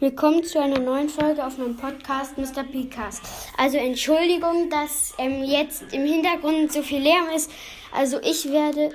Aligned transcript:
Willkommen 0.00 0.42
zu 0.44 0.58
einer 0.58 0.78
neuen 0.78 1.10
Folge 1.10 1.44
auf 1.44 1.58
meinem 1.58 1.76
Podcast 1.76 2.38
Mr. 2.38 2.62
Picast. 2.62 3.20
Also 3.58 3.76
Entschuldigung, 3.76 4.70
dass 4.70 5.12
ähm, 5.18 5.44
jetzt 5.44 5.92
im 5.92 6.06
Hintergrund 6.06 6.72
so 6.72 6.82
viel 6.82 7.02
Lärm 7.02 7.28
ist. 7.36 7.50
Also 7.92 8.18
ich 8.22 8.50
werde 8.50 8.92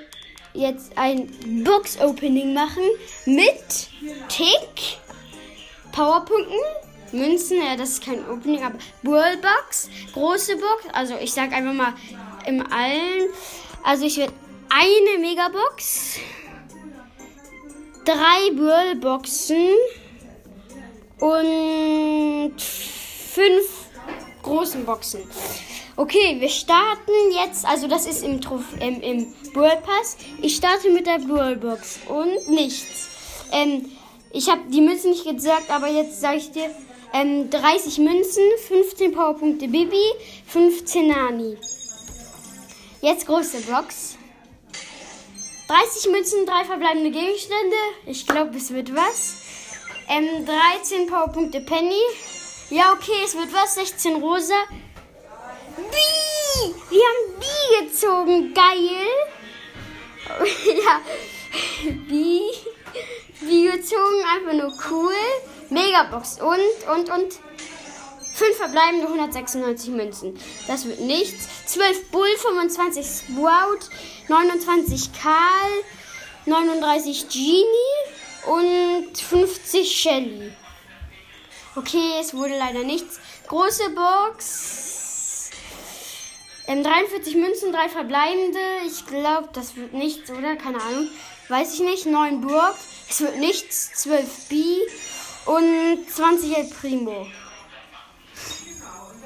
jetzt 0.52 0.98
ein 0.98 1.30
Box-Opening 1.62 2.52
machen 2.52 2.82
mit 3.24 3.88
Tick, 4.28 4.98
Powerpunkten, 5.92 6.58
Münzen, 7.12 7.58
ja, 7.58 7.76
das 7.76 7.90
ist 7.90 8.04
kein 8.04 8.28
Opening, 8.28 8.64
aber 8.64 8.78
Worldbox, 9.04 9.88
große 10.12 10.56
Box, 10.56 10.86
also 10.92 11.14
ich 11.20 11.32
sag 11.32 11.52
einfach 11.52 11.72
mal 11.72 11.94
im 12.46 12.66
Allen. 12.72 13.28
Also 13.84 14.06
ich 14.06 14.16
werde 14.16 14.32
eine 14.70 15.20
Megabox, 15.24 16.18
drei 18.04 18.58
Worldboxen 18.58 19.68
und 21.18 22.54
fünf 22.58 23.66
großen 24.42 24.84
Boxen. 24.84 25.22
Okay, 25.96 26.36
wir 26.38 26.48
starten 26.50 27.12
jetzt, 27.32 27.64
also 27.64 27.88
das 27.88 28.06
ist 28.06 28.22
im, 28.22 28.40
Trof 28.40 28.62
ähm, 28.80 29.00
im 29.00 29.34
Brawl 29.54 29.78
Pass. 29.82 30.18
Ich 30.42 30.56
starte 30.56 30.90
mit 30.90 31.06
der 31.06 31.18
Brawl 31.18 31.56
Box 31.56 32.00
und 32.06 32.50
nichts. 32.54 33.08
Ähm, 33.50 33.90
ich 34.32 34.50
habe 34.50 34.60
die 34.68 34.82
Münzen 34.82 35.10
nicht 35.10 35.24
gesagt, 35.24 35.70
aber 35.70 35.88
jetzt 35.88 36.20
sage 36.20 36.36
ich 36.36 36.50
dir, 36.50 36.70
ähm, 37.14 37.48
30 37.48 37.98
Münzen, 37.98 38.42
15 38.68 39.12
Powerpunkte 39.12 39.68
Bibi, 39.68 40.02
15 40.46 41.08
Nani. 41.08 41.56
Jetzt 43.00 43.26
große 43.26 43.60
Box. 43.62 44.16
30 45.68 46.12
Münzen, 46.12 46.44
3 46.44 46.64
verbleibende 46.64 47.10
Gegenstände. 47.10 47.76
Ich 48.04 48.26
glaube, 48.26 48.56
es 48.56 48.72
wird 48.72 48.94
was. 48.94 49.45
Ähm, 50.08 50.46
13 50.46 51.06
Powerpunkte 51.08 51.60
Penny. 51.60 52.00
Ja, 52.70 52.92
okay, 52.92 53.24
es 53.24 53.34
wird 53.34 53.52
was. 53.52 53.74
16 53.74 54.16
Rosa. 54.16 54.54
B! 55.76 55.96
Wir 56.90 57.02
haben 57.02 57.40
B 57.40 57.86
gezogen. 57.86 58.54
Geil. 58.54 59.06
ja. 60.84 61.00
B. 62.08 62.40
B 63.40 63.70
gezogen. 63.70 64.24
Einfach 64.34 64.52
nur 64.52 64.72
cool. 64.90 65.14
Megabox. 65.70 66.40
Und, 66.40 66.94
und, 66.94 67.10
und. 67.10 67.38
5 68.34 68.54
verbleibende 68.54 69.06
196 69.06 69.88
Münzen. 69.94 70.38
Das 70.68 70.84
wird 70.84 71.00
nichts. 71.00 71.48
12 71.72 72.10
Bull, 72.10 72.28
25 72.36 73.06
Sprout, 73.06 73.88
29 74.28 75.10
Karl, 75.14 75.70
39 76.44 77.28
Genie 77.30 78.16
und 78.46 79.16
50 79.16 79.90
Shelly. 79.90 80.52
Okay, 81.74 82.18
es 82.20 82.32
wurde 82.32 82.56
leider 82.56 82.84
nichts. 82.84 83.20
Große 83.48 83.90
Box. 83.90 85.50
Ähm, 86.66 86.82
43 86.82 87.36
Münzen, 87.36 87.72
3 87.72 87.88
verbleibende. 87.88 88.58
Ich 88.86 89.06
glaube, 89.06 89.50
das 89.52 89.76
wird 89.76 89.92
nichts, 89.92 90.30
oder? 90.30 90.56
Keine 90.56 90.80
Ahnung. 90.80 91.08
Weiß 91.48 91.74
ich 91.74 91.80
nicht. 91.80 92.06
9 92.06 92.40
Burg. 92.40 92.74
Es 93.08 93.20
wird 93.20 93.36
nichts. 93.36 93.92
12 93.94 94.48
B. 94.48 94.64
Und 95.44 96.10
20 96.10 96.56
El 96.56 96.64
Primo. 96.64 97.26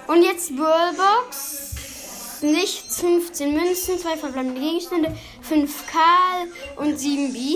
Und 0.06 0.22
jetzt 0.22 0.54
Burlbox. 0.56 2.40
Nichts. 2.42 3.00
15 3.00 3.54
Münzen, 3.54 3.98
2 3.98 4.16
verbleibende 4.16 4.60
Gegenstände. 4.60 5.16
5 5.42 5.86
Karl 5.86 6.48
und 6.76 6.98
7 6.98 7.32
B. 7.32 7.54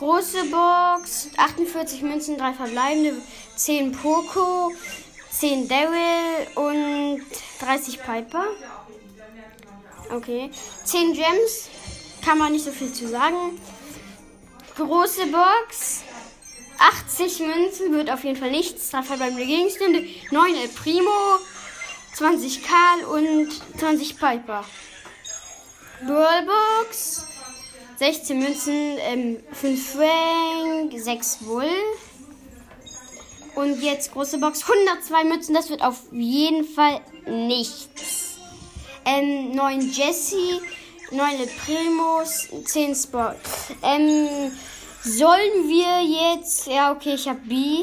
Große 0.00 0.44
Box, 0.44 1.28
48 1.36 2.00
Münzen, 2.00 2.38
3 2.38 2.54
verbleibende, 2.54 3.20
10 3.56 3.92
Poco, 3.92 4.72
10 5.30 5.68
Daryl 5.68 6.46
und 6.54 7.22
30 7.60 8.00
Piper. 8.00 8.46
Okay. 10.10 10.50
10 10.84 11.12
Gems, 11.12 11.68
kann 12.24 12.38
man 12.38 12.52
nicht 12.52 12.64
so 12.64 12.72
viel 12.72 12.90
zu 12.90 13.08
sagen. 13.08 13.60
Große 14.78 15.26
Box, 15.26 16.00
80 16.78 17.40
Münzen, 17.40 17.92
wird 17.92 18.10
auf 18.10 18.24
jeden 18.24 18.38
Fall 18.38 18.52
nichts. 18.52 18.88
3 18.92 19.02
verbleibende 19.02 19.44
Gegenstände, 19.44 20.02
9 20.30 20.54
El 20.54 20.68
Primo, 20.68 21.10
20 22.14 22.62
Karl 22.62 23.04
und 23.04 23.50
20 23.78 24.18
Piper. 24.18 24.64
Brawlbox, 26.06 27.26
16 28.00 28.38
Münzen, 28.38 28.96
ähm, 29.00 29.36
5 29.52 29.92
Frank, 29.92 30.92
6 30.96 31.44
Wool. 31.44 31.68
Und 33.54 33.82
jetzt 33.82 34.12
große 34.12 34.38
Box, 34.38 34.62
102 34.62 35.24
Münzen, 35.24 35.54
das 35.54 35.68
wird 35.68 35.82
auf 35.82 36.04
jeden 36.10 36.64
Fall 36.64 37.02
nichts. 37.26 38.38
Ähm, 39.04 39.52
9 39.54 39.90
Jesse, 39.90 40.62
9 41.10 41.38
Le 41.40 41.46
Primus, 41.46 42.48
10 42.64 42.94
Sport. 42.94 43.36
Ähm, 43.82 44.50
sollen 45.04 45.68
wir 45.68 46.00
jetzt, 46.02 46.68
ja 46.68 46.92
okay, 46.92 47.12
ich 47.16 47.28
habe 47.28 47.40
B, 47.40 47.82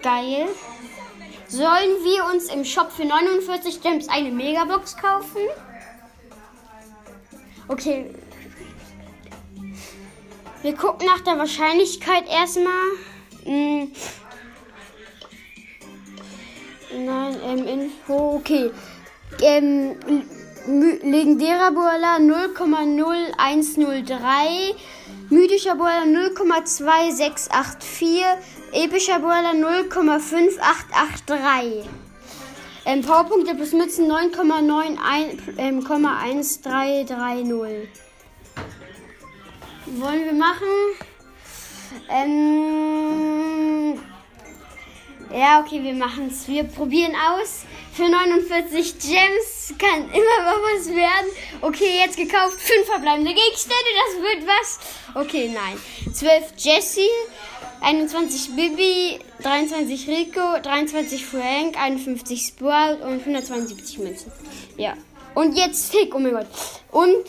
geil. 0.00 0.46
Sollen 1.48 2.04
wir 2.04 2.24
uns 2.32 2.44
im 2.54 2.64
Shop 2.64 2.92
für 2.92 3.04
49 3.04 3.82
Gems 3.82 4.08
eine 4.08 4.30
Megabox 4.30 4.96
kaufen? 4.96 5.40
Okay, 7.66 8.14
wir 10.62 10.74
gucken 10.74 11.06
nach 11.06 11.20
der 11.20 11.38
Wahrscheinlichkeit 11.38 12.28
erstmal. 12.28 12.72
Hm. 13.44 13.92
Nein, 16.92 17.36
ähm, 17.44 17.64
Info, 17.66 18.34
okay. 18.36 18.72
Ähm, 19.40 19.94
legendärer 20.66 21.70
Boiler 21.70 22.18
0,0103, 22.18 24.74
mythischer 25.30 25.76
Boiler 25.76 26.04
0,2684, 26.04 28.24
epischer 28.72 29.20
Boiler 29.20 29.54
0,5883. 29.54 31.88
Ähm, 32.86 33.02
Powerpunkte 33.02 33.54
plus 33.54 33.72
Mützen 33.72 34.10
9,91,1330. 34.10 35.58
Ähm, 35.58 35.86
wollen 39.98 40.24
wir 40.24 40.32
machen? 40.32 40.68
Ähm, 42.08 44.00
ja, 45.32 45.60
okay, 45.60 45.82
wir 45.82 45.94
machen 45.94 46.28
es. 46.28 46.46
Wir 46.48 46.64
probieren 46.64 47.12
aus. 47.14 47.64
Für 47.92 48.08
49 48.08 48.98
Gems 48.98 49.74
kann 49.78 50.08
immer 50.10 50.42
mal 50.44 50.56
was 50.74 50.88
werden. 50.88 51.30
Okay, 51.60 51.98
jetzt 51.98 52.16
gekauft. 52.16 52.60
5 52.60 52.86
verbleibende 52.86 53.34
Gegenstände. 53.34 53.90
Das 54.06 54.22
wird 54.22 54.46
was. 54.46 54.78
Okay, 55.14 55.50
nein. 55.52 55.78
12 56.12 56.54
Jessie. 56.56 57.08
21 57.82 58.56
Bibi, 58.56 59.20
23 59.42 60.06
Rico, 60.06 60.60
23 60.62 61.24
Frank, 61.24 61.78
51 61.80 62.48
Sprout 62.48 63.02
und 63.02 63.20
172 63.20 63.98
Münzen. 63.98 64.30
Ja. 64.76 64.94
Und 65.34 65.56
jetzt 65.56 65.90
Tick, 65.90 66.14
oh 66.14 66.18
mein 66.18 66.32
Gott. 66.32 66.46
Und 66.90 67.24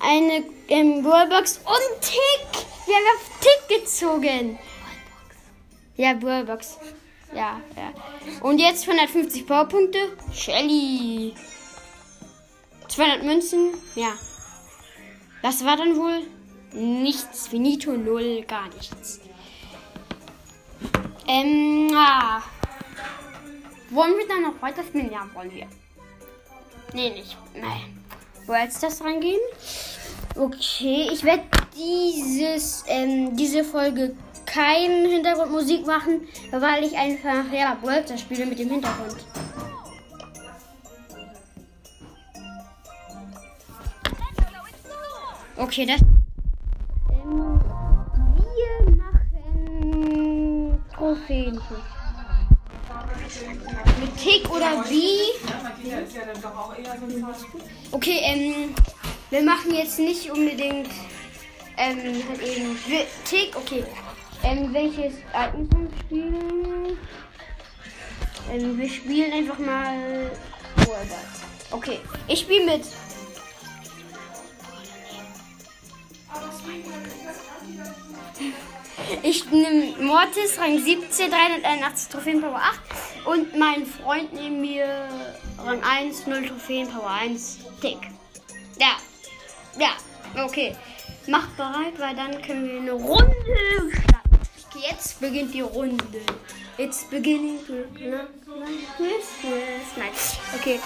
eine 0.00 0.44
ähm, 0.68 1.02
Brawlbox 1.02 1.58
und 1.58 2.00
Tick. 2.00 2.66
Wir 2.86 2.94
haben 2.94 3.04
auf 3.16 3.30
Tick 3.40 3.80
gezogen. 3.80 4.58
Ja, 5.96 6.14
Brawlbox. 6.14 6.78
Ja, 7.34 7.60
ja. 7.76 7.92
Und 8.40 8.58
jetzt 8.58 8.88
150 8.88 9.46
Powerpunkte. 9.46 9.98
Shelly. 10.32 11.34
200 12.88 13.24
Münzen. 13.24 13.74
Ja. 13.94 14.12
Das 15.42 15.64
war 15.64 15.76
dann 15.76 15.96
wohl 15.96 16.26
nichts. 16.72 17.48
Finito, 17.48 17.92
null, 17.92 18.42
gar 18.42 18.68
nichts. 18.68 19.20
Ähm, 21.26 21.90
ah. 21.94 22.42
Wollen 23.90 24.16
wir 24.18 24.28
dann 24.28 24.42
noch 24.42 24.60
weiter 24.60 24.82
spielen? 24.82 25.10
Ja, 25.12 25.28
wollen 25.34 25.52
wir. 25.52 25.66
Nee, 26.92 27.10
nicht. 27.10 27.36
Nein. 27.54 28.04
Jetzt 28.48 28.82
das 28.82 29.02
reingehen? 29.02 29.40
Okay, 30.36 31.08
ich 31.12 31.24
werde 31.24 31.44
dieses, 31.76 32.84
ähm, 32.88 33.36
diese 33.36 33.64
Folge 33.64 34.14
keine 34.44 35.08
Hintergrundmusik 35.08 35.86
machen, 35.86 36.22
weil 36.50 36.84
ich 36.84 36.96
einfach, 36.96 37.50
ja, 37.52 37.76
World 37.82 38.12
spiele 38.18 38.46
mit 38.46 38.58
dem 38.58 38.70
Hintergrund. 38.70 39.16
Okay, 45.56 45.86
das. 45.86 46.00
Ähm, 47.10 47.60
wir 48.36 48.96
machen 48.96 50.78
Trophäen. 50.94 51.60
Mit 54.00 54.16
Tick 54.18 54.50
oder 54.50 54.84
wie? 54.88 55.55
Okay, 57.92 58.18
ähm, 58.22 58.74
wir 59.30 59.42
machen 59.42 59.74
jetzt 59.74 59.98
nicht 59.98 60.30
unbedingt 60.30 60.90
ähm, 61.76 62.22
halt 62.28 62.42
eben 62.42 62.78
Tick, 63.24 63.54
okay. 63.56 63.84
Ähm, 64.42 64.72
welches 64.72 65.14
Ereignis 65.32 65.90
spielen? 66.00 66.98
Ähm, 68.50 68.78
wir 68.78 68.88
spielen 68.88 69.32
einfach 69.32 69.58
mal. 69.58 70.30
Egal. 70.82 71.06
Okay, 71.70 71.98
ich 72.28 72.40
spiele 72.40 72.64
mit. 72.64 72.84
Ich 79.22 79.48
nehme 79.50 80.02
Mortis, 80.02 80.58
Rang 80.58 80.82
17, 80.82 81.30
381 81.30 82.08
Trophäen, 82.08 82.40
Power 82.40 82.56
8. 82.56 82.80
Und 83.26 83.56
mein 83.56 83.84
Freund 83.84 84.32
neben 84.32 84.60
mir 84.60 85.08
Rang 85.58 85.82
1, 85.82 86.26
0 86.26 86.46
Trophäen, 86.46 86.88
Power 86.88 87.10
1, 87.10 87.58
Tick. 87.80 87.98
Ja, 88.78 88.96
ja, 89.78 90.44
okay. 90.44 90.76
Macht 91.26 91.56
bereit, 91.56 91.98
weil 91.98 92.14
dann 92.14 92.40
können 92.40 92.70
wir 92.70 92.80
eine 92.80 92.92
Runde 92.92 93.34
starten. 93.90 94.38
Jetzt 94.88 95.20
beginnt 95.20 95.52
die 95.52 95.62
Runde. 95.62 96.20
It's 96.78 97.04
beginning 97.04 97.58
to. 97.66 97.72
Nein, 97.98 100.10
okay. 100.54 100.78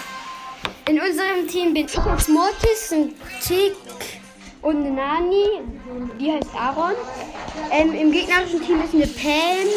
In 0.87 0.99
unserem 0.99 1.47
Team 1.47 1.73
bin 1.73 1.85
ich 1.85 1.97
als 1.97 2.27
Mortis, 2.27 2.91
ein 2.91 3.13
Tick 3.45 3.75
und 4.61 4.95
Nani. 4.95 5.61
Die 6.19 6.31
heißt 6.31 6.55
Aaron. 6.55 6.95
Ähm, 7.71 7.93
Im 7.93 8.11
gegnerischen 8.11 8.61
Team 8.63 8.81
ist 8.81 8.93
eine 8.93 9.07
Pam, 9.07 9.67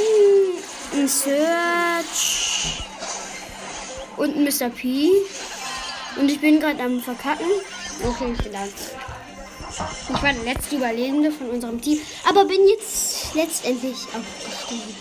ein 0.94 1.08
Search 1.08 2.82
und 4.16 4.36
ein 4.36 4.44
Mr. 4.44 4.70
P. 4.70 5.10
Und 6.16 6.30
ich 6.30 6.40
bin 6.40 6.60
gerade 6.60 6.82
am 6.82 7.00
Verkacken. 7.00 7.46
Okay, 8.02 8.32
ich 8.32 8.42
bin 8.42 8.52
da. 8.52 8.64
Ich 8.64 10.22
war 10.22 10.32
der 10.32 10.44
letzte 10.44 10.76
Überlebende 10.76 11.32
von 11.32 11.50
unserem 11.50 11.80
Team, 11.80 12.00
aber 12.28 12.44
bin 12.44 12.68
jetzt 12.68 13.34
letztendlich 13.34 13.96
aufgestiegen. 13.96 14.94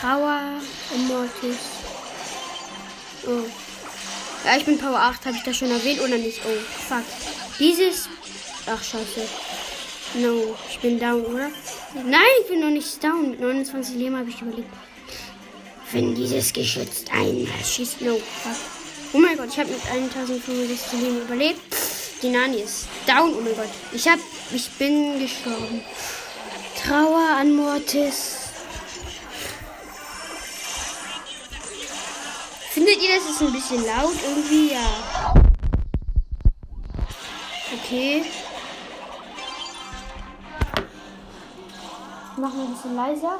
Trauer 0.00 0.60
im 0.94 1.06
Mortis. 1.06 1.56
Oh. 3.26 3.44
Ja, 4.44 4.56
ich 4.56 4.64
bin 4.64 4.78
Power 4.78 4.98
8, 4.98 5.26
habe 5.26 5.36
ich 5.36 5.42
das 5.44 5.56
schon 5.56 5.70
erwähnt 5.70 6.00
oder 6.00 6.18
nicht? 6.18 6.40
Oh, 6.44 6.84
fuck. 6.88 7.04
Dieses. 7.58 8.08
Ach, 8.66 8.82
scheiße. 8.82 9.26
No, 10.14 10.56
ich 10.68 10.78
bin 10.80 10.98
down, 10.98 11.24
oder? 11.24 11.50
Nein, 11.94 12.20
ich 12.42 12.48
bin 12.48 12.60
noch 12.60 12.70
nicht 12.70 13.02
down. 13.02 13.30
Mit 13.30 13.40
29 13.40 13.94
Leben 13.94 14.16
habe 14.16 14.28
ich 14.28 14.40
überlebt. 14.40 14.68
Wenn 15.92 16.14
dieses 16.14 16.52
Geschütz 16.52 17.04
einmal 17.12 17.46
schießt. 17.64 18.00
No. 18.00 18.20
Oh 19.12 19.18
mein 19.18 19.36
Gott, 19.36 19.48
ich 19.48 19.58
habe 19.58 19.70
mit 19.70 19.86
1065 19.86 21.00
Leben 21.00 21.20
überlebt. 21.22 21.60
Die 22.20 22.30
Nani 22.30 22.56
ist 22.62 22.88
down. 23.06 23.32
Oh 23.36 23.40
mein 23.40 23.54
Gott. 23.54 23.68
Ich 23.92 24.08
hab. 24.08 24.18
Ich 24.52 24.68
bin 24.70 25.20
gestorben. 25.20 25.82
Trauer 26.84 27.36
an 27.38 27.54
Mortis. 27.54 28.38
Findet 32.72 33.00
ihr, 33.00 33.14
das 33.16 33.30
ist 33.30 33.40
ein 33.40 33.52
bisschen 33.52 33.86
laut 33.86 34.16
irgendwie? 34.28 34.72
Ja. 34.72 35.34
Okay. 37.72 38.24
Machen 42.36 42.58
wir 42.58 42.64
ein 42.64 42.74
bisschen 42.74 42.96
leiser. 42.96 43.38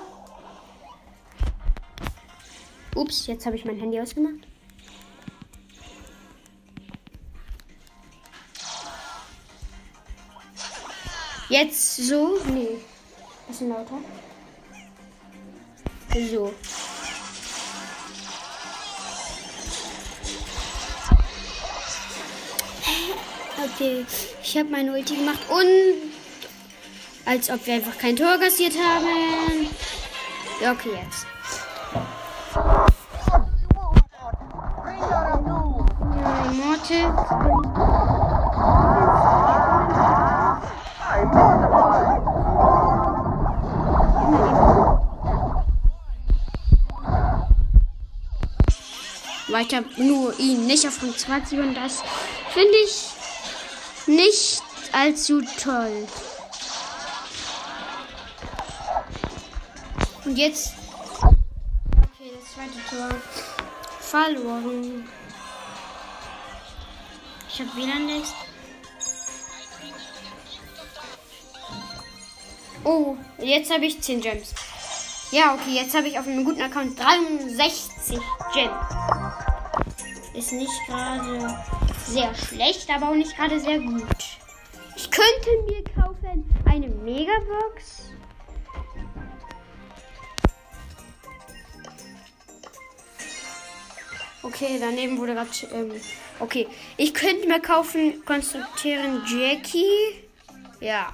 Ups, 2.95 3.27
jetzt 3.27 3.45
habe 3.45 3.57
ich 3.57 3.65
mein 3.65 3.79
Handy 3.79 4.01
ausgemacht. 4.01 4.47
Jetzt 11.49 11.97
so? 11.97 12.39
Nee. 12.47 12.79
Bisschen 13.49 13.69
lauter. 13.69 13.99
So. 16.31 16.55
Okay, 23.65 24.07
ich 24.43 24.57
habe 24.57 24.69
meine 24.69 24.93
Ulti 24.93 25.17
gemacht 25.17 25.41
und 25.49 26.14
als 27.27 27.51
ob 27.51 27.67
wir 27.67 27.75
einfach 27.75 27.97
kein 27.99 28.17
Tor 28.17 28.39
kassiert 28.39 28.75
haben. 28.75 29.69
Ja, 30.61 30.73
okay, 30.73 30.91
jetzt. 31.03 31.27
Ja, 36.15 36.53
Morte. 36.53 36.95
Weiter 49.49 49.85
nur 49.97 50.39
ihn 50.39 50.67
nicht 50.67 50.87
auf 50.87 51.03
Rang 51.03 51.17
20 51.17 51.59
und 51.61 51.75
das 51.75 52.03
finde 52.53 52.75
ich 52.85 53.09
nicht 54.07 54.63
allzu 54.93 55.43
toll. 55.63 56.07
Und 60.25 60.37
jetzt. 60.37 60.75
Okay, 61.21 62.33
das 62.39 62.55
zweite 62.55 62.79
Tor. 62.89 63.19
Verloren. 64.01 65.07
Ich 67.49 67.61
habe 67.61 67.77
wieder 67.77 67.99
nichts. 67.99 68.33
Oh, 72.85 73.17
jetzt 73.39 73.73
habe 73.73 73.87
ich 73.87 74.01
10 74.01 74.21
Gems. 74.21 74.55
Ja, 75.31 75.55
okay, 75.55 75.75
jetzt 75.75 75.95
habe 75.95 76.09
ich 76.09 76.19
auf 76.19 76.27
einem 76.27 76.45
guten 76.45 76.63
Account 76.63 76.99
63 76.99 78.19
Gems. 78.55 78.73
Ist 80.35 80.53
nicht 80.53 80.87
gerade 80.87 81.57
sehr 82.07 82.35
schlecht, 82.35 82.91
aber 82.91 83.11
auch 83.11 83.15
nicht 83.15 83.37
gerade 83.37 83.59
sehr 83.61 83.79
gut. 83.79 84.07
Ich 84.97 85.11
könnte 85.11 85.51
mir 85.67 85.85
kaufen 85.95 86.45
eine 86.67 86.89
Megabox. 86.89 88.14
Okay, 94.55 94.79
daneben 94.79 95.19
wurde 95.19 95.35
gerade. 95.35 95.49
Ähm, 95.73 95.91
okay, 96.39 96.69
ich 96.97 97.13
könnte 97.13 97.49
mir 97.49 97.59
kaufen 97.59 98.25
Konstruktieren 98.25 99.23
Jackie. 99.27 100.23
Ja. 100.79 101.13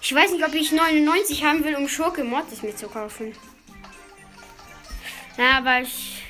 Ich 0.00 0.14
weiß 0.14 0.32
nicht, 0.32 0.46
ob 0.46 0.54
ich 0.54 0.72
99 0.72 1.44
haben 1.44 1.62
will, 1.62 1.76
um 1.76 1.88
Schurke 1.88 2.24
Mortis 2.24 2.62
mir 2.62 2.74
zu 2.74 2.88
kaufen. 2.88 3.34
Na, 5.36 5.58
aber 5.58 5.82
ich 5.82 6.22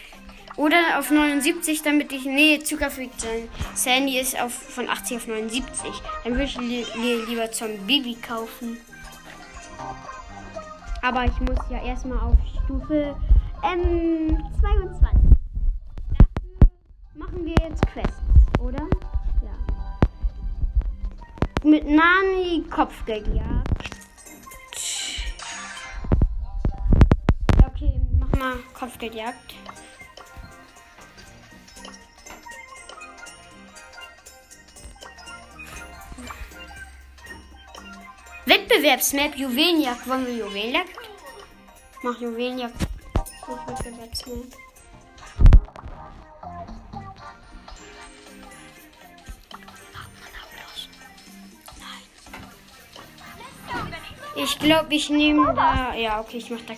oder 0.57 0.99
auf 0.99 1.13
79, 1.13 1.83
damit 1.83 2.11
ich. 2.11 2.25
Nee, 2.25 2.59
zuckerfreakt 2.59 3.21
sein. 3.21 3.49
Sandy 3.75 4.19
ist 4.19 4.41
auf, 4.41 4.53
von 4.53 4.89
80 4.89 5.19
auf 5.19 5.27
79. 5.29 5.89
Dann 6.25 6.33
würde 6.33 6.45
ich 6.45 6.59
li 6.59 6.85
lieber 7.29 7.53
zum 7.53 7.79
Bibi 7.87 8.17
kaufen. 8.17 8.79
Aber 11.01 11.27
ich 11.27 11.39
muss 11.39 11.61
ja 11.71 11.81
erstmal 11.85 12.19
auf 12.19 12.35
Stufe 12.65 13.15
ähm, 13.63 14.37
22. 14.61 15.38
Jetzt 17.79 17.93
Quests, 17.93 18.23
oder? 18.61 18.89
Ja. 19.43 19.55
Mit 21.63 21.87
Nani 21.87 22.65
Kopfgeldjagd. 22.69 23.69
Ja, 27.61 27.67
okay, 27.69 28.01
mach 28.19 28.33
mal 28.39 28.57
Kopfgeldjagd. 28.75 29.55
Wettbewerbsmap 38.47 39.37
Juwelenjagd. 39.37 40.09
Wollen 40.09 40.27
wir 40.27 40.35
Juwelenjagd? 40.35 40.99
Mach 42.03 42.21
Juwelenjagd. 42.21 42.81
Wettbewerbsmap. 43.47 44.68
Ich 54.40 54.59
glaube, 54.59 54.95
ich 54.95 55.11
nehme 55.11 55.52
da. 55.54 55.95
Ja, 55.95 56.21
okay, 56.21 56.38
ich 56.38 56.50
mache 56.50 56.62
da 56.68 56.75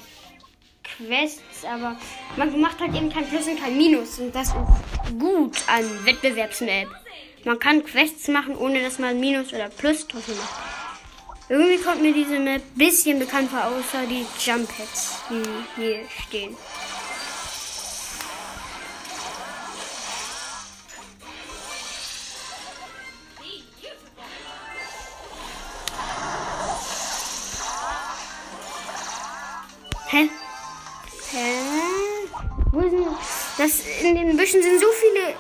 Quests, 0.82 1.64
aber 1.64 1.96
man 2.36 2.58
macht 2.60 2.80
halt 2.80 2.94
eben 2.94 3.12
kein 3.12 3.28
Plus 3.28 3.46
und 3.46 3.60
kein 3.60 3.76
Minus. 3.76 4.18
Und 4.18 4.34
das 4.34 4.48
ist 4.48 5.18
gut 5.18 5.56
an 5.66 5.84
Wettbewerbsmap. 6.04 6.88
Man 7.44 7.58
kann 7.58 7.84
Quests 7.84 8.28
machen, 8.28 8.56
ohne 8.56 8.82
dass 8.82 8.98
man 8.98 9.20
Minus 9.20 9.52
oder 9.52 9.68
Plus 9.68 10.06
drauf 10.08 10.26
macht. 10.28 10.70
Irgendwie 11.50 11.78
kommt 11.78 12.00
mir 12.00 12.14
diese 12.14 12.38
Map 12.38 12.62
ein 12.62 12.78
bisschen 12.78 13.18
bekannt 13.18 13.50
vor, 13.50 13.64
außer 13.64 14.06
die 14.06 14.24
Jump 14.38 14.68
Pads, 14.68 15.22
die 15.28 15.80
hier 15.80 16.00
stehen. 16.26 16.56
In 34.16 34.28
den 34.28 34.36
Büschen 34.36 34.62
sind 34.62 34.80
so 34.80 34.86
viele, 34.92 35.34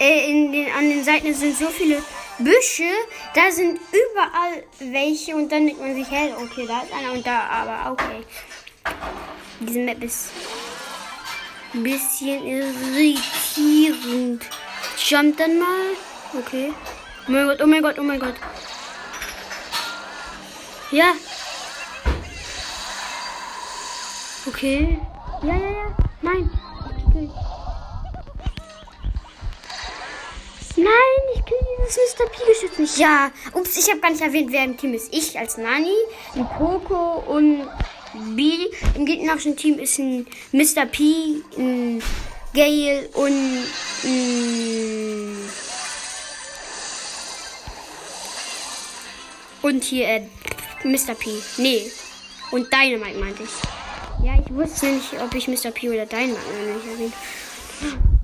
äh, 0.00 0.30
in 0.30 0.52
den, 0.52 0.72
an 0.72 0.88
den 0.88 1.04
Seiten 1.04 1.34
sind 1.34 1.56
so 1.56 1.68
viele 1.68 2.02
Büsche. 2.38 2.90
Da 3.34 3.50
sind 3.50 3.80
überall 3.90 4.64
welche 4.78 5.34
und 5.34 5.50
dann 5.50 5.66
denkt 5.66 5.80
man 5.80 5.94
sich, 5.94 6.10
hey, 6.10 6.32
okay, 6.32 6.66
da 6.66 6.82
ist 6.82 6.92
einer 6.92 7.12
und 7.12 7.26
da, 7.26 7.40
aber 7.40 7.92
okay. 7.92 8.24
Diese 9.60 9.80
Map 9.80 10.02
ist 10.02 10.30
ein 11.74 11.82
bisschen 11.82 12.46
irritierend. 12.46 14.46
Jump 14.96 15.36
dann 15.36 15.58
mal. 15.58 15.94
Okay. 16.38 16.72
Oh 17.26 17.32
mein 17.32 17.46
Gott, 17.46 17.60
oh 17.62 17.66
mein 17.66 17.82
Gott, 17.82 17.98
oh 17.98 18.02
mein 18.02 18.20
Gott. 18.20 18.34
Ja. 20.90 21.12
Okay. 24.46 24.98
Ja, 25.42 25.54
ja, 25.54 25.70
ja. 25.70 25.96
Nein. 26.22 26.50
Okay. 27.06 27.30
Nein, 30.78 31.22
ich 31.34 31.44
kriege 31.44 31.64
dieses 31.88 32.16
Mr. 32.16 32.26
P-Geschütz 32.26 32.78
nicht. 32.78 32.98
Ja. 32.98 33.32
Ups, 33.52 33.76
ich 33.76 33.90
habe 33.90 34.00
gar 34.00 34.10
nicht 34.10 34.22
erwähnt, 34.22 34.52
wer 34.52 34.64
im 34.64 34.76
Team 34.76 34.94
ist. 34.94 35.12
Ich 35.12 35.36
als 35.36 35.56
Nani, 35.56 35.94
ein 36.36 36.48
Poco 36.56 37.24
und 37.26 37.68
B. 38.36 38.52
Im 38.94 39.04
gegnerischen 39.04 39.56
Team 39.56 39.78
ist 39.78 39.98
ein 39.98 40.26
Mr. 40.52 40.86
P, 40.86 41.42
ein 41.56 42.02
Gale 42.54 43.08
und 43.14 43.66
ein 44.04 45.36
und 49.62 49.84
hier 49.84 50.08
äh, 50.08 50.22
Mr. 50.84 51.14
P. 51.14 51.30
Nee. 51.56 51.90
Und 52.50 52.72
Dynamite 52.72 53.18
meinte 53.18 53.42
ich. 53.42 54.24
Ja, 54.24 54.34
ich 54.40 54.54
wusste 54.54 54.86
nicht, 54.86 55.12
ob 55.20 55.34
ich 55.34 55.48
Mr. 55.48 55.70
P 55.70 55.88
oder 55.88 56.06
Dynamite 56.06 56.38
meine. 56.54 57.12
Nein. 57.80 58.17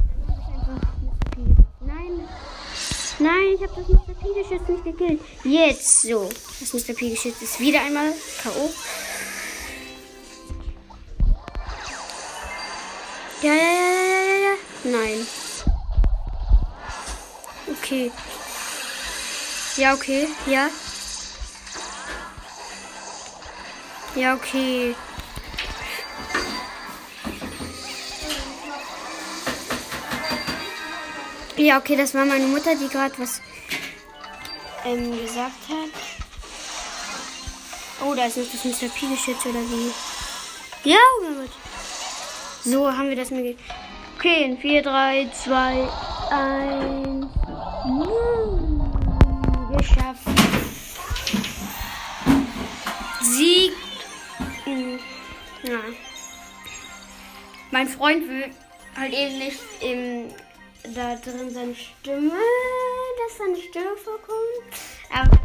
Nein, 3.24 3.54
ich 3.54 3.62
habe 3.62 3.72
das 3.74 3.88
Mr. 3.88 4.14
P-Geschütz 4.20 4.68
nicht 4.68 4.84
gekillt. 4.84 5.20
Jetzt 5.44 6.02
so. 6.02 6.28
Das 6.60 6.74
Mr. 6.74 6.92
P-Geschütz 6.92 7.40
ist 7.40 7.58
wieder 7.58 7.80
einmal 7.80 8.12
K.O. 8.42 8.70
Ja, 13.40 13.54
ja, 13.54 13.62
ja, 13.62 14.02
ja, 14.02 14.20
ja, 14.20 14.36
ja. 14.44 14.54
Nein. 14.84 15.26
Okay. 17.72 18.12
Ja, 19.78 19.94
okay. 19.94 20.28
Ja. 20.44 20.68
Ja, 24.16 24.34
okay. 24.34 24.94
Ja, 31.64 31.78
okay, 31.78 31.96
das 31.96 32.12
war 32.12 32.26
meine 32.26 32.46
Mutter, 32.46 32.76
die 32.76 32.88
gerade 32.88 33.14
was 33.16 33.40
ähm, 34.84 35.18
gesagt 35.18 35.66
hat. 35.70 35.88
Oh, 38.04 38.14
da 38.14 38.26
ist 38.26 38.36
noch 38.36 38.44
das 38.44 38.62
Mr. 38.66 38.90
P-Geschütz 38.90 39.46
oder 39.46 39.60
wie? 39.60 39.90
Ja, 40.90 40.98
oh 40.98 41.24
mein 41.24 41.36
Gott. 41.38 41.52
So 42.64 42.92
haben 42.92 43.08
wir 43.08 43.16
das 43.16 43.30
mir. 43.30 43.56
Okay, 44.18 44.44
in 44.44 44.58
4, 44.58 44.82
3, 44.82 45.30
2, 45.30 45.88
1. 46.32 47.26
Geschafft. 49.78 50.20
Sieg. 53.22 53.72
Ja. 55.62 55.80
Mein 57.70 57.88
Freund 57.88 58.28
will 58.28 58.50
halt 58.94 59.14
eben 59.14 59.38
nicht 59.38 59.60
im, 59.80 60.28
da 60.92 61.16
drin 61.16 61.50
seine 61.50 61.74
Stimme, 61.74 62.32
dass 63.18 63.38
seine 63.38 63.56
Stimme 63.56 63.96
vorkommt. 63.96 64.62
Aber 65.10 65.38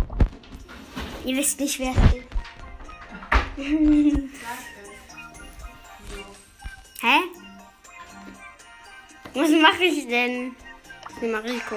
ihr 1.26 1.38
wisst 1.38 1.60
nicht, 1.60 1.80
wer 1.80 1.92
es 1.92 1.98
ist. 1.98 2.28
Hä? 7.02 7.20
Was 9.34 9.50
mache 9.52 9.84
ich 9.84 10.08
denn? 10.08 10.56
Ne 11.22 11.28
Mariko. 11.30 11.76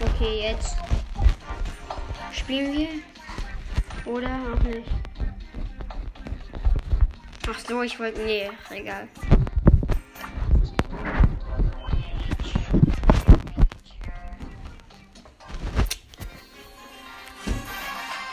Okay, 0.00 0.40
jetzt 0.42 0.76
spielen 2.32 2.72
wir. 2.72 2.88
Oder 4.12 4.30
auch 4.52 4.62
nicht. 4.64 4.88
Ach 7.48 7.58
so, 7.58 7.82
ich 7.82 7.98
wollte. 8.00 8.20
Nee, 8.22 8.50
egal. 8.70 9.08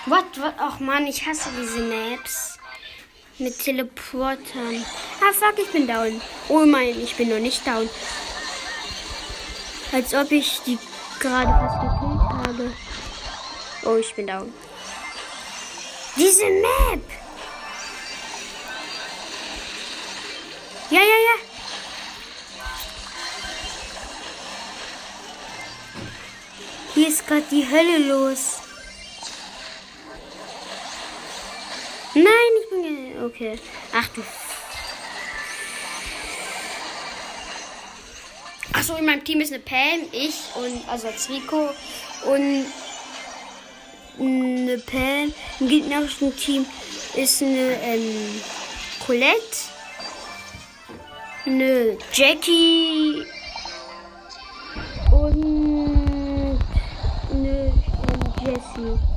What, 0.08 0.38
what? 0.38 0.54
Ach 0.58 0.80
man, 0.80 1.06
ich 1.06 1.26
hasse 1.26 1.50
diese 1.60 1.82
Maps. 1.82 2.58
Mit 3.40 3.60
Teleportern. 3.60 4.86
Ah, 5.22 5.34
fuck, 5.34 5.60
ich 5.60 5.70
bin 5.74 5.86
down. 5.86 6.22
Oh 6.48 6.66
mein, 6.66 6.98
ich 7.02 7.16
bin 7.16 7.28
noch 7.28 7.40
nicht 7.40 7.68
down. 7.68 7.90
Als 9.92 10.14
ob 10.14 10.32
ich 10.32 10.62
die 10.66 10.80
gerade 11.20 11.50
fast 11.50 11.82
gekillt 11.82 12.48
habe. 12.48 12.74
Oh, 13.84 13.98
ich 13.98 14.16
bin 14.16 14.28
down. 14.28 14.54
Diese 16.16 16.46
Map! 16.46 17.04
Ja, 20.90 21.00
ja, 21.00 21.04
ja. 21.04 21.36
Hier 26.94 27.08
ist 27.10 27.28
gerade 27.28 27.44
die 27.52 27.70
Hölle 27.70 27.98
los. 28.08 28.67
Okay. 33.38 33.60
Ach 33.94 34.08
du. 34.16 34.24
Achso, 38.74 38.96
in 38.96 39.06
meinem 39.06 39.24
Team 39.24 39.42
ist 39.42 39.54
eine 39.54 39.62
Pam, 39.62 40.00
ich 40.12 40.34
und 40.56 40.90
also 40.90 41.08
als 41.08 41.30
Rico 41.30 41.70
und 42.26 42.66
eine 44.20 44.78
Pam. 44.80 45.32
Im 45.60 45.68
gegnerischen 45.70 46.36
Team 46.36 46.66
ist 47.16 47.44
eine 47.44 47.80
ähm, 47.84 48.42
Colette, 49.06 49.38
eine 51.46 51.96
Jackie 52.12 53.24
und 55.12 56.60
eine 57.32 57.72
ähm, 57.72 58.34
Jessie. 58.44 59.17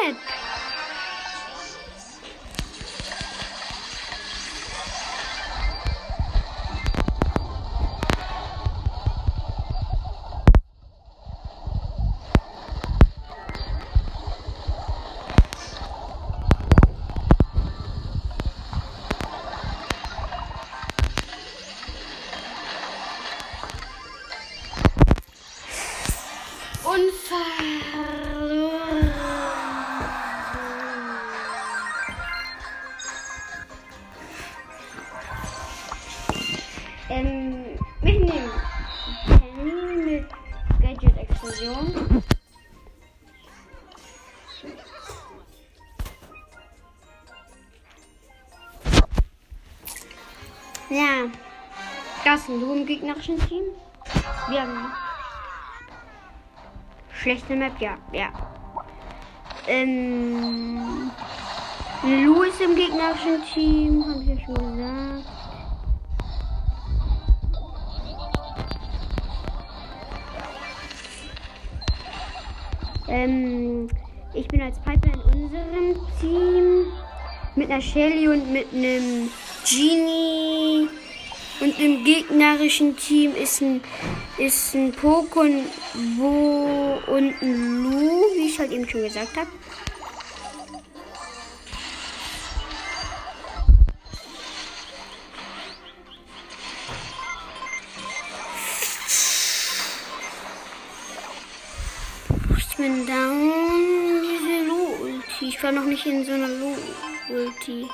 Diese 0.00 0.41
Gadget-Explosion. 41.62 42.22
Ja, 50.90 51.30
das 52.24 52.46
sind 52.46 52.60
du 52.60 52.74
im 52.74 52.86
gegnerischen 52.86 53.38
Team. 53.48 53.62
Wir 54.48 54.62
haben 54.62 54.92
schlechte 57.14 57.56
Map, 57.56 57.80
ja, 57.80 57.96
ja. 58.12 58.30
Ähm, 59.66 61.10
Lou 62.02 62.42
ist 62.42 62.60
im 62.60 62.74
gegnerischen 62.74 63.42
Team, 63.54 64.04
habe 64.06 64.22
ich 64.22 64.28
ja 64.28 64.44
schon 64.44 64.76
gesagt. 64.76 65.11
Ähm, 73.12 73.88
ich 74.32 74.48
bin 74.48 74.62
als 74.62 74.78
Piper 74.78 75.12
in 75.12 75.42
unserem 75.42 75.96
Team 76.18 76.86
mit 77.54 77.70
einer 77.70 77.82
Shelly 77.82 78.26
und 78.26 78.50
mit 78.50 78.72
einem 78.72 79.30
Genie. 79.68 80.88
Und 81.60 81.78
im 81.78 82.04
gegnerischen 82.04 82.96
Team 82.96 83.34
ist 83.36 83.60
ein, 83.60 83.82
ist 84.38 84.74
ein 84.74 84.92
Poco, 84.92 85.44
Bo 86.18 86.98
und 87.06 87.34
ein 87.42 87.84
Lu, 87.84 88.22
wie 88.34 88.46
ich 88.46 88.58
halt 88.58 88.72
eben 88.72 88.88
schon 88.88 89.02
gesagt 89.02 89.36
habe. 89.36 89.48
Ich 106.04 106.08
war 106.08 106.14
noch 106.14 106.20
nicht 106.20 106.26
in 106.26 106.26
so 106.26 106.32
einer 106.32 106.48
Lu-Ulti. 106.48 107.88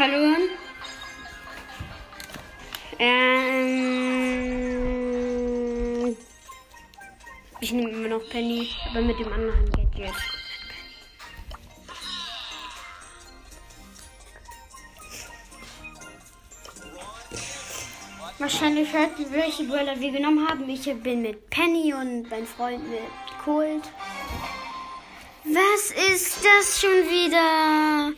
Verloren. 0.00 0.48
Ähm, 2.98 3.66
ich 7.60 7.72
nehme 7.72 7.90
immer 7.90 8.08
noch 8.08 8.26
Penny, 8.30 8.70
aber 8.88 9.02
mit 9.02 9.18
dem 9.18 9.30
anderen 9.30 9.70
Gadget. 9.72 10.14
Wahrscheinlich 18.38 18.90
hört 18.94 19.18
ihr, 19.18 19.30
welche 19.32 19.64
Brawler 19.64 20.00
wir 20.00 20.12
genommen 20.12 20.48
haben. 20.48 20.66
Ich 20.70 20.90
bin 21.02 21.20
mit 21.20 21.50
Penny 21.50 21.92
und 21.92 22.30
mein 22.30 22.46
Freund 22.46 22.88
mit 22.88 23.02
Colt. 23.44 23.82
Was 25.44 25.90
ist 26.12 26.42
das 26.42 26.80
schon 26.80 26.90
wieder? 26.90 28.14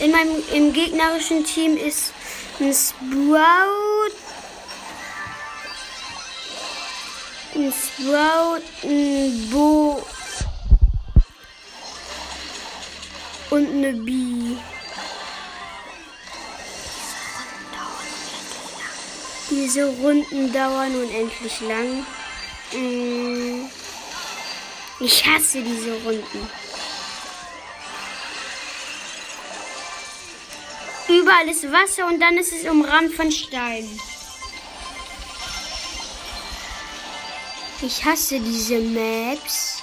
In 0.00 0.12
meinem 0.12 0.42
im 0.54 0.72
gegnerischen 0.72 1.44
Team 1.44 1.76
ist 1.76 2.14
ein 2.58 2.72
Sprout, 2.72 4.16
ein 7.54 7.70
Sprout, 7.70 8.62
ein 8.82 9.50
Bo 9.50 10.02
und 13.50 13.68
eine 13.68 13.92
Bee. 13.92 14.56
Diese 19.50 19.84
Runden 19.84 20.50
dauern 20.50 20.94
unendlich 20.94 21.60
lang. 21.60 22.06
Mm. 22.72 23.66
Ich 25.00 25.26
hasse 25.26 25.62
diese 25.62 25.92
Runden. 26.04 26.69
Überall 31.10 31.48
ist 31.48 31.64
Wasser 31.72 32.06
und 32.06 32.20
dann 32.20 32.36
ist 32.36 32.52
es 32.52 32.70
umrahmt 32.70 33.12
von 33.14 33.32
Stein. 33.32 33.88
Ich 37.82 38.04
hasse 38.04 38.38
diese 38.38 38.78
Maps. 38.78 39.82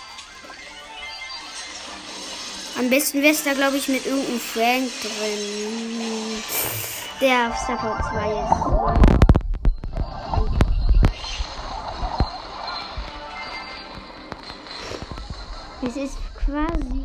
Am 2.79 2.89
besten 2.89 3.21
wäre 3.21 3.33
es 3.33 3.43
da, 3.43 3.53
glaube 3.53 3.75
ich, 3.75 3.89
mit 3.89 4.05
irgendeinem 4.05 4.39
Frank 4.39 4.89
drin. 5.01 6.43
Der 7.19 7.49
auf 7.49 7.57
Star 7.57 7.77
2 7.81 8.31
ist. 15.83 15.89
Es 15.89 15.95
ist 15.97 16.17
quasi 16.45 16.96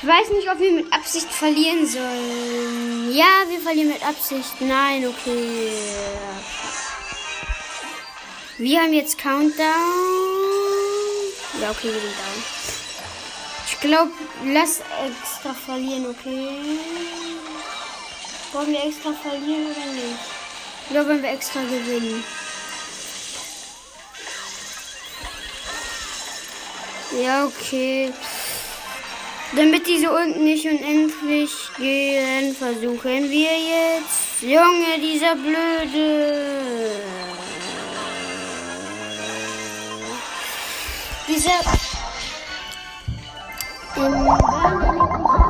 Ich 0.00 0.06
weiß 0.06 0.30
nicht, 0.30 0.48
ob 0.48 0.60
wir 0.60 0.70
mit 0.70 0.92
Absicht 0.92 1.28
verlieren 1.28 1.84
sollen. 1.84 3.12
Ja, 3.12 3.42
wir 3.48 3.58
verlieren 3.58 3.88
mit 3.88 4.06
Absicht. 4.06 4.60
Nein, 4.60 5.04
okay. 5.08 5.72
Wir 8.58 8.80
haben 8.80 8.92
jetzt 8.92 9.18
Countdown. 9.18 9.64
Ja, 11.60 11.70
okay, 11.70 11.92
wir 11.92 12.00
sind 12.00 12.12
down. 12.12 12.44
Ich 13.66 13.80
glaube, 13.80 14.12
lass 14.44 14.82
extra 15.04 15.52
verlieren, 15.52 16.06
okay? 16.06 16.78
Wollen 18.52 18.70
wir 18.70 18.84
extra 18.84 19.12
verlieren 19.12 19.66
oder 19.66 19.92
nicht? 19.94 20.20
Ich 20.84 20.90
glaube, 20.90 21.08
wenn 21.08 21.22
wir 21.22 21.30
extra 21.30 21.60
gewinnen. 21.62 22.22
Ja, 27.20 27.46
okay. 27.46 28.12
Damit 29.56 29.86
diese 29.86 30.10
unten 30.10 30.44
nicht 30.44 30.66
unendlich 30.66 31.50
gehen, 31.78 32.54
versuchen 32.54 33.30
wir 33.30 33.50
jetzt. 33.50 34.42
Junge, 34.42 35.00
dieser 35.00 35.34
blöde. 35.36 36.90
Dieser. 41.26 41.60
Ähm, 43.96 45.47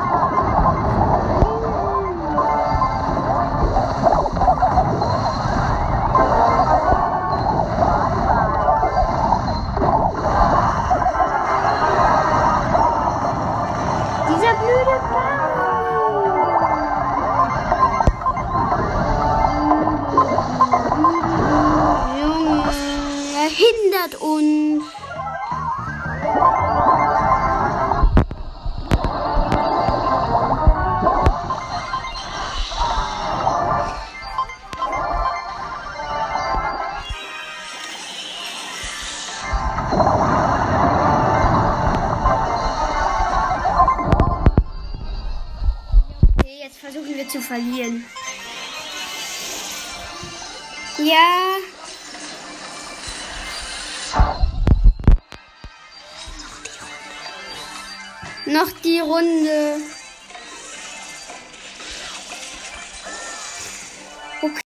Runde. 59.09 59.88